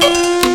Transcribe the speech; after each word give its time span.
bonsoir 0.00 0.40
et 0.44 0.49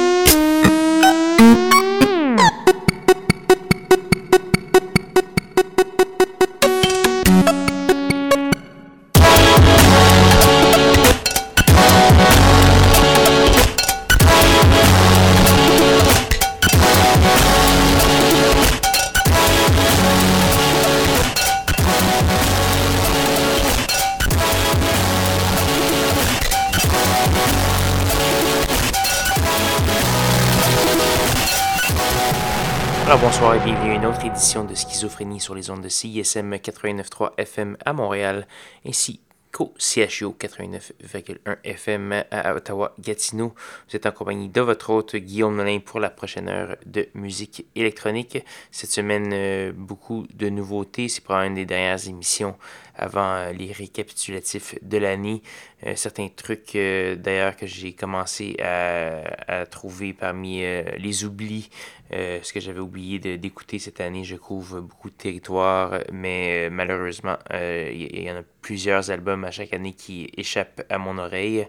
Schizophrénie 34.96 35.42
sur 35.42 35.56
les 35.56 35.70
ondes 35.72 35.82
de 35.82 35.90
CISM 35.90 36.54
89.3 36.54 37.34
FM 37.38 37.76
à 37.84 37.92
Montréal, 37.92 38.48
ainsi 38.88 39.20
qu'au 39.56 39.74
CHO 39.78 40.36
89.1 40.38 41.58
FM 41.64 42.26
à 42.30 42.54
Ottawa-Gatineau. 42.56 43.56
Vous 43.88 43.96
êtes 43.96 44.06
en 44.06 44.12
compagnie 44.12 44.50
de 44.50 44.60
votre 44.60 44.90
hôte 44.90 45.16
Guillaume 45.16 45.56
Nolin 45.56 45.80
pour 45.80 46.02
la 46.02 46.10
prochaine 46.10 46.50
heure 46.50 46.76
de 46.86 47.08
musique 47.14 47.66
électronique. 47.74 48.38
Cette 48.72 48.92
semaine, 48.92 49.32
euh, 49.32 49.72
beaucoup 49.74 50.28
de 50.34 50.50
nouveautés. 50.50 51.08
C'est 51.08 51.24
probablement 51.24 51.52
une 51.52 51.56
des 51.56 51.66
dernières 51.66 52.06
émissions 52.10 52.58
avant 52.98 53.36
euh, 53.36 53.52
les 53.54 53.72
récapitulatifs 53.72 54.76
de 54.82 54.98
l'année. 54.98 55.42
Euh, 55.86 55.96
certains 55.96 56.28
trucs 56.28 56.74
d'ailleurs 56.74 57.56
que 57.56 57.66
j'ai 57.66 57.94
commencé 57.94 58.58
à, 58.62 59.66
trouver 59.68 60.12
parmi 60.12 60.64
les 60.98 61.24
oublis, 61.24 61.70
ce 62.12 62.54
que 62.54 62.60
j'avais 62.60 62.80
oublié 62.80 63.20
d'écouter 63.38 63.80
cette 63.80 64.02
année. 64.02 64.24
Je 64.24 64.36
couvre 64.36 64.82
beaucoup 64.82 65.10
de 65.10 65.16
territoires, 65.16 66.00
mais 66.12 66.70
malheureusement, 66.70 67.38
il 67.52 68.24
y, 68.24 68.32
en 68.32 68.38
a 68.38 68.44
plusieurs 68.62 69.12
albums 69.12 69.44
à 69.44 69.52
chaque 69.52 69.74
année 69.74 69.94
qui 69.94 70.30
échappent 70.38 70.84
à 70.90 70.98
mon 70.98 71.18
oreille. 71.18 71.68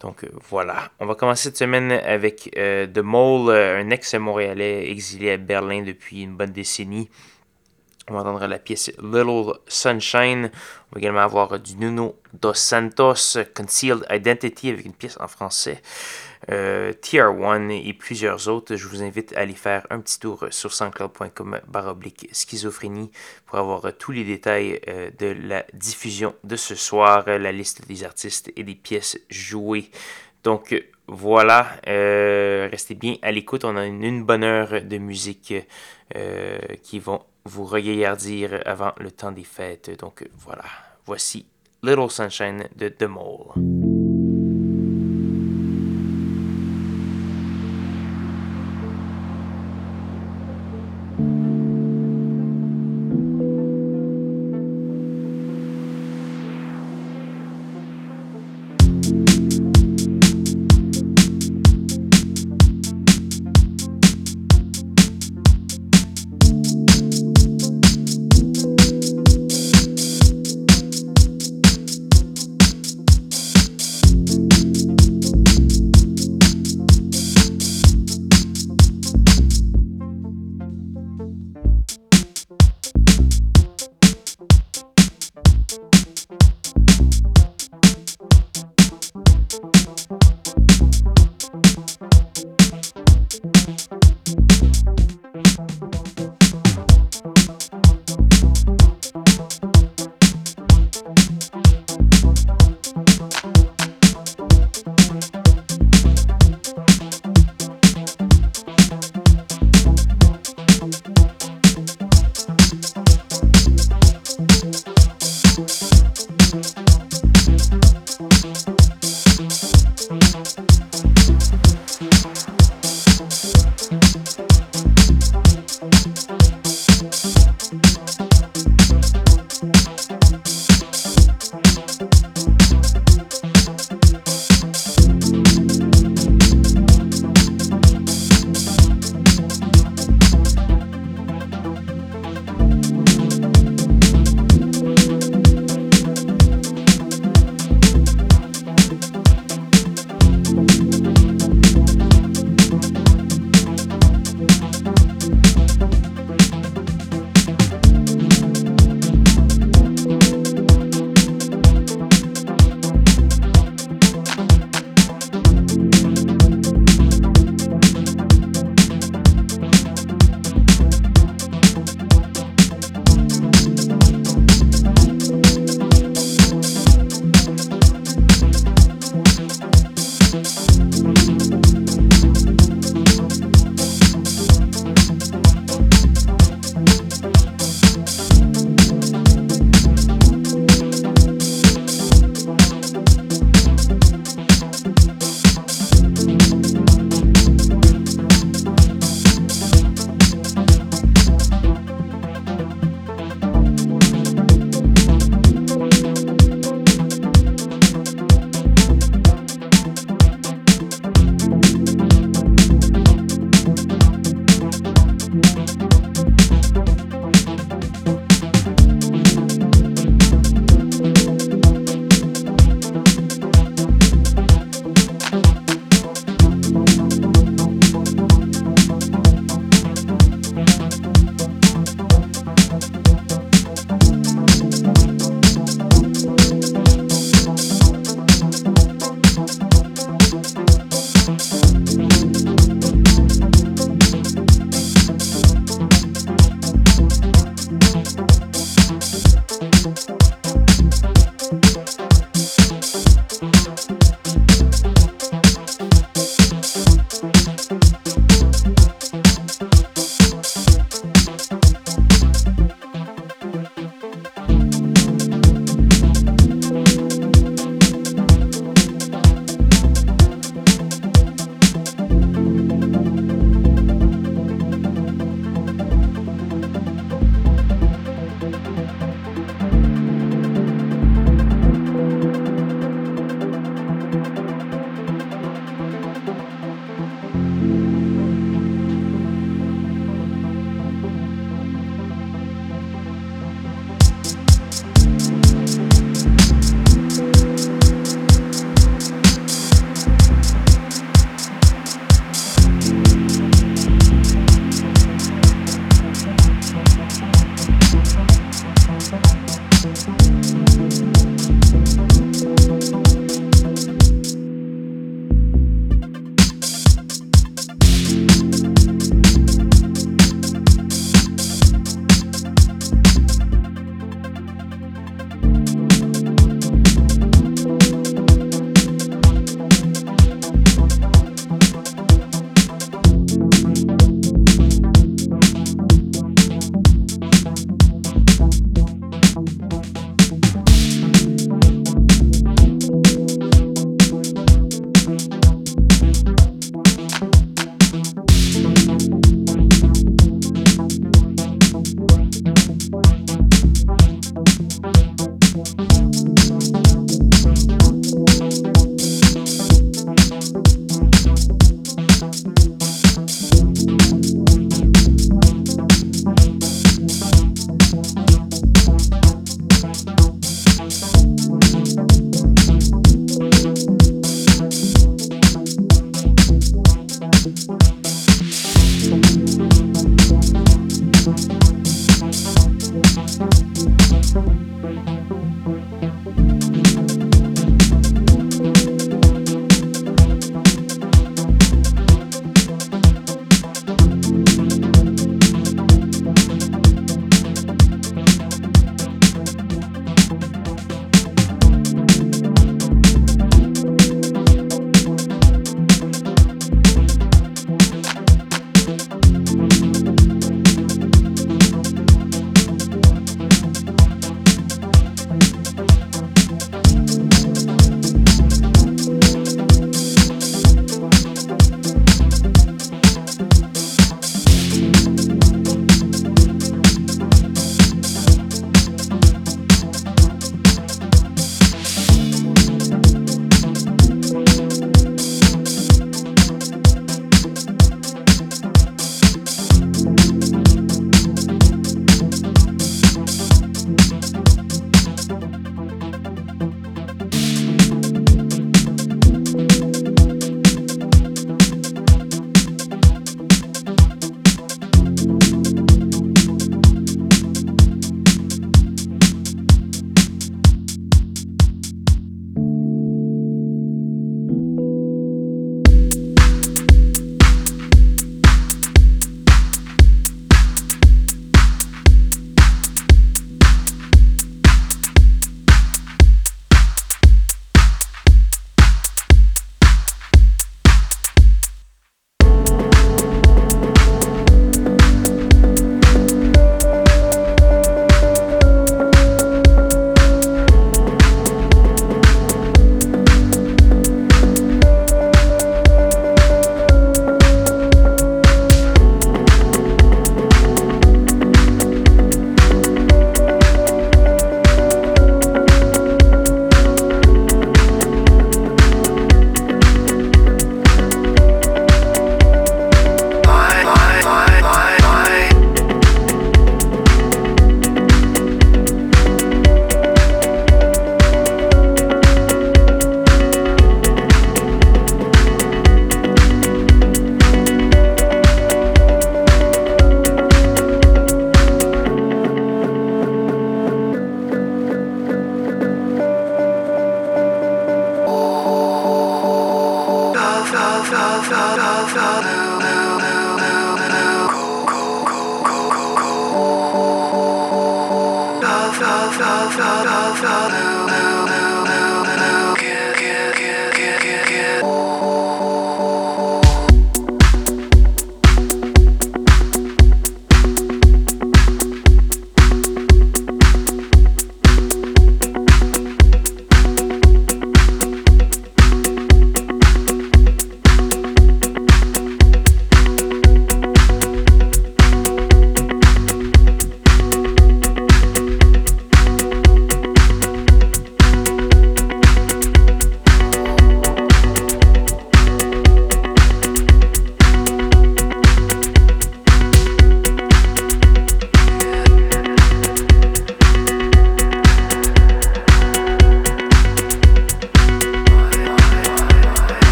Donc 0.00 0.26
voilà, 0.48 0.90
on 1.00 1.06
va 1.06 1.14
commencer 1.14 1.44
cette 1.44 1.58
semaine 1.58 1.92
avec 1.92 2.50
The 2.52 2.98
Mole, 2.98 3.54
un 3.54 3.90
ex-montréalais 3.90 4.90
exilé 4.90 5.32
à 5.32 5.36
Berlin 5.36 5.82
depuis 5.82 6.22
une 6.22 6.36
bonne 6.36 6.52
décennie. 6.52 7.08
On 8.08 8.14
va 8.14 8.20
entendre 8.20 8.46
la 8.48 8.58
pièce 8.58 8.90
Little 9.00 9.54
Sunshine. 9.68 10.50
On 10.90 10.94
va 10.94 10.98
également 10.98 11.20
avoir 11.20 11.60
du 11.60 11.76
Nuno 11.76 12.16
Dos 12.32 12.54
Santos, 12.54 13.38
Concealed 13.54 14.04
Identity, 14.10 14.70
avec 14.70 14.86
une 14.86 14.92
pièce 14.92 15.16
en 15.20 15.28
français. 15.28 15.80
Euh, 16.50 16.92
TR1 16.92 17.70
et 17.70 17.92
plusieurs 17.92 18.48
autres. 18.48 18.76
Je 18.76 18.88
vous 18.88 19.02
invite 19.02 19.32
à 19.36 19.40
aller 19.40 19.54
faire 19.54 19.86
un 19.90 20.00
petit 20.00 20.18
tour 20.18 20.46
sur 20.50 20.72
soundcloud.com 20.72 21.60
baroblique 21.68 22.28
schizophrénie 22.32 23.10
pour 23.46 23.58
avoir 23.58 23.96
tous 23.96 24.12
les 24.12 24.24
détails 24.24 24.80
euh, 24.88 25.10
de 25.18 25.26
la 25.26 25.64
diffusion 25.72 26.34
de 26.42 26.56
ce 26.56 26.74
soir, 26.74 27.24
la 27.26 27.52
liste 27.52 27.86
des 27.86 28.04
artistes 28.04 28.52
et 28.56 28.64
des 28.64 28.74
pièces 28.74 29.18
jouées. 29.30 29.90
Donc 30.42 30.74
voilà, 31.06 31.68
euh, 31.86 32.68
restez 32.70 32.94
bien 32.94 33.16
à 33.22 33.30
l'écoute. 33.30 33.64
On 33.64 33.76
a 33.76 33.86
une, 33.86 34.24
bonne 34.24 34.42
heure 34.42 34.82
de 34.82 34.98
musique 34.98 35.54
qui 36.82 36.98
vont 36.98 37.22
vous 37.44 37.64
regaillardir 37.64 38.60
avant 38.66 38.92
le 38.98 39.10
temps 39.10 39.32
des 39.32 39.44
fêtes. 39.44 39.98
Donc 39.98 40.24
voilà, 40.36 40.64
voici 41.06 41.46
Little 41.82 42.10
Sunshine 42.10 42.68
de 42.76 42.88
The 42.88 43.04
Mole. 43.04 43.81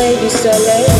baby 0.00 0.30
so 0.30 0.48
late 0.48 0.99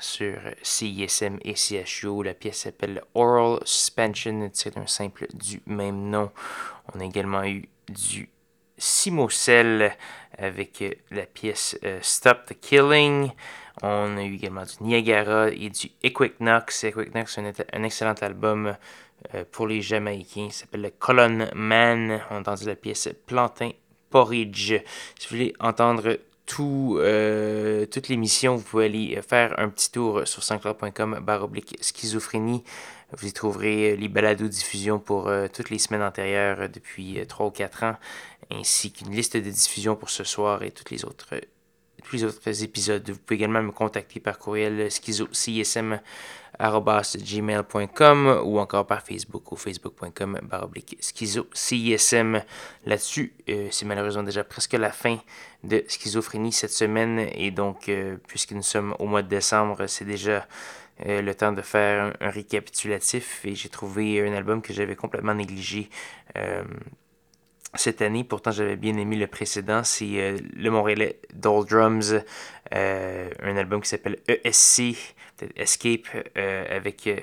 sur 0.00 0.38
CISM 0.62 1.38
et 1.42 1.56
CHU. 1.56 2.22
La 2.22 2.34
pièce 2.34 2.58
s'appelle 2.58 3.02
Oral 3.14 3.58
Suspension. 3.64 4.48
C'est 4.52 4.76
un 4.76 4.86
simple 4.86 5.26
du 5.34 5.60
même 5.66 6.10
nom. 6.10 6.30
On 6.94 7.00
a 7.00 7.04
également 7.04 7.42
eu 7.44 7.68
du 7.88 8.30
Simocel 8.78 9.96
avec 10.38 10.84
la 11.10 11.26
pièce 11.26 11.76
euh, 11.82 11.98
Stop 12.02 12.46
the 12.46 12.60
Killing. 12.60 13.32
On 13.82 14.16
a 14.16 14.22
eu 14.22 14.34
également 14.34 14.62
du 14.62 14.84
Niagara 14.84 15.48
et 15.48 15.70
du 15.70 15.90
Equinox. 16.04 16.84
Equinox, 16.84 17.38
un, 17.38 17.50
un 17.72 17.82
excellent 17.82 18.14
album 18.20 18.76
euh, 19.34 19.44
pour 19.50 19.66
les 19.66 19.82
Jamaïcains. 19.82 20.46
Il 20.46 20.52
s'appelle 20.52 20.82
le 20.82 20.90
Colon 20.90 21.48
Man. 21.52 22.22
On 22.30 22.36
a 22.36 22.38
entendu 22.38 22.66
la 22.66 22.76
pièce 22.76 23.08
Plantain 23.26 23.70
Porridge. 24.08 24.74
Si 25.18 25.28
vous 25.28 25.36
voulez 25.36 25.52
entendre 25.58 26.16
tout, 26.46 26.96
euh, 27.00 27.86
toute 27.86 28.08
l'émission, 28.08 28.56
vous 28.56 28.62
pouvez 28.62 28.86
aller 28.86 29.20
faire 29.28 29.58
un 29.58 29.68
petit 29.68 29.90
tour 29.90 30.26
sur 30.26 30.42
sanscloud.com 30.42 31.18
baroblique 31.20 31.76
schizophrénie. 31.80 32.62
Vous 33.12 33.26
y 33.26 33.32
trouverez 33.32 33.96
les 33.96 34.08
balados 34.08 34.48
diffusion 34.48 34.98
pour 34.98 35.28
euh, 35.28 35.48
toutes 35.52 35.70
les 35.70 35.78
semaines 35.78 36.02
antérieures 36.02 36.68
depuis 36.68 37.18
3 37.26 37.46
ou 37.46 37.50
4 37.50 37.82
ans, 37.84 37.96
ainsi 38.50 38.92
qu'une 38.92 39.10
liste 39.10 39.36
de 39.36 39.50
diffusion 39.50 39.96
pour 39.96 40.10
ce 40.10 40.24
soir 40.24 40.62
et 40.62 40.70
toutes 40.70 40.90
les 40.90 41.04
autres 41.04 41.34
tous 42.04 42.16
les 42.16 42.24
autres 42.24 42.62
épisodes. 42.62 43.08
Vous 43.10 43.18
pouvez 43.18 43.36
également 43.36 43.62
me 43.62 43.72
contacter 43.72 44.20
par 44.20 44.38
courriel 44.38 44.90
schizo, 44.90 45.26
gmail.com 46.58 48.40
ou 48.44 48.58
encore 48.58 48.86
par 48.86 49.02
Facebook 49.02 49.52
au 49.52 49.56
facebook.com 49.56 50.40
baroblique 50.42 50.96
schizo 51.00 51.46
CISM. 51.52 52.42
Là-dessus, 52.84 53.34
euh, 53.48 53.68
c'est 53.70 53.84
malheureusement 53.84 54.22
déjà 54.22 54.44
presque 54.44 54.72
la 54.72 54.90
fin 54.90 55.18
de 55.64 55.84
schizophrénie 55.88 56.52
cette 56.52 56.72
semaine 56.72 57.28
et 57.34 57.50
donc 57.50 57.88
euh, 57.88 58.16
puisque 58.26 58.52
nous 58.52 58.62
sommes 58.62 58.94
au 58.98 59.06
mois 59.06 59.22
de 59.22 59.28
décembre, 59.28 59.86
c'est 59.86 60.04
déjà 60.04 60.46
euh, 61.06 61.20
le 61.20 61.34
temps 61.34 61.52
de 61.52 61.62
faire 61.62 62.14
un, 62.20 62.30
récapitulatif 62.30 63.44
et 63.44 63.54
j'ai 63.54 63.68
trouvé 63.68 64.26
un 64.26 64.32
album 64.32 64.62
que 64.62 64.72
j'avais 64.72 64.96
complètement 64.96 65.34
négligé 65.34 65.90
cette 67.74 68.02
année. 68.02 68.24
Pourtant, 68.24 68.50
j'avais 68.50 68.76
bien 68.76 68.96
aimé 68.96 69.16
le 69.16 69.26
précédent. 69.26 69.84
C'est 69.84 70.36
le 70.54 70.70
Montréalais 70.70 71.18
Doldrums, 71.34 72.22
un 72.72 73.56
album 73.56 73.80
qui 73.80 73.88
s'appelle 73.88 74.18
ESC 74.28 75.15
Escape 75.56 76.06
euh, 76.36 76.76
avec 76.76 77.06
euh, 77.06 77.16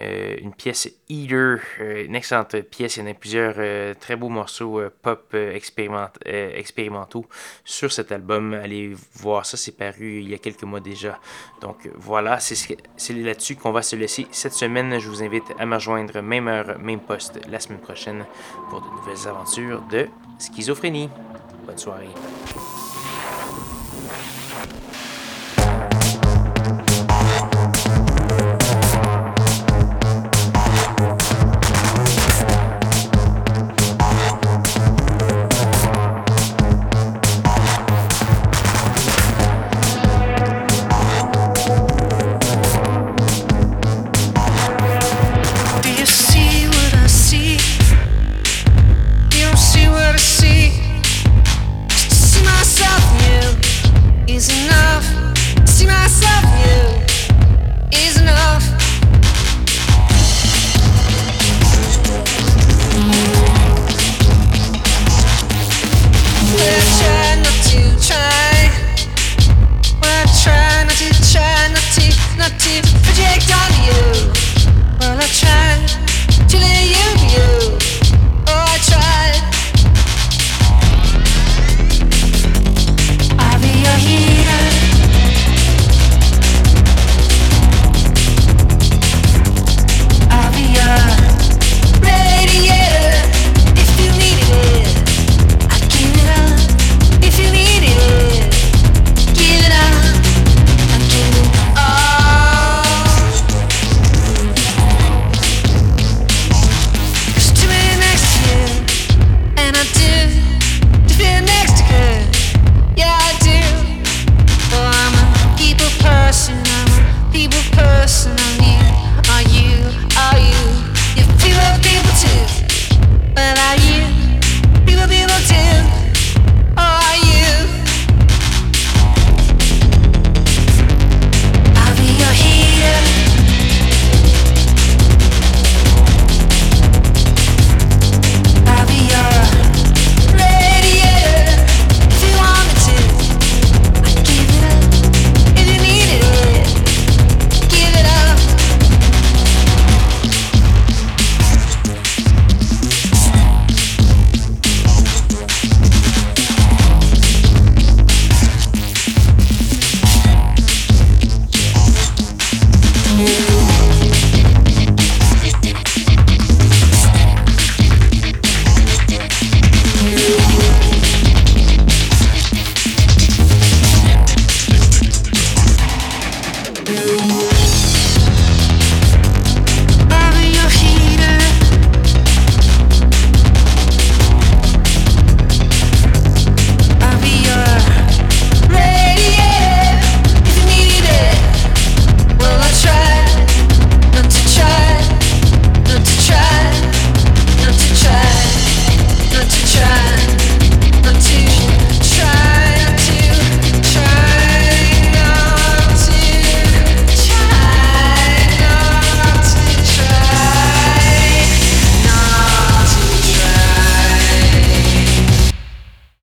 euh, 0.00 0.36
une 0.40 0.52
pièce 0.52 0.88
Eater, 1.08 1.58
une 1.78 2.16
excellente 2.16 2.60
pièce. 2.62 2.96
Il 2.96 3.00
y 3.00 3.02
en 3.06 3.10
a 3.10 3.14
plusieurs 3.14 3.54
très 3.98 4.16
beaux 4.16 4.28
morceaux 4.28 4.80
pop 5.02 5.34
expérimentaux 5.34 7.26
sur 7.64 7.92
cet 7.92 8.10
album. 8.10 8.54
Allez 8.54 8.92
voir 9.14 9.46
ça, 9.46 9.56
c'est 9.56 9.76
paru 9.76 10.20
il 10.20 10.30
y 10.30 10.34
a 10.34 10.38
quelques 10.38 10.64
mois 10.64 10.80
déjà. 10.80 11.20
Donc 11.60 11.88
voilà, 11.94 12.40
c'est 12.40 12.76
là-dessus 13.10 13.54
qu'on 13.54 13.70
va 13.70 13.82
se 13.82 13.94
laisser 13.94 14.26
cette 14.32 14.54
semaine. 14.54 14.98
Je 14.98 15.08
vous 15.08 15.22
invite 15.22 15.44
à 15.60 15.66
me 15.66 15.76
rejoindre 15.76 16.20
même 16.22 16.48
heure, 16.48 16.76
même 16.80 17.00
poste 17.00 17.38
la 17.48 17.60
semaine 17.60 17.80
prochaine 17.80 18.26
pour 18.70 18.80
de 18.80 18.88
nouvelles 18.88 19.28
aventures 19.28 19.80
de 19.82 20.08
schizophrénie. 20.40 21.08
Bonne 21.66 21.78
soirée. 21.78 22.08